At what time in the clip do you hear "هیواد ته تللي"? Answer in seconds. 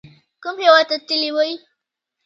0.63-1.31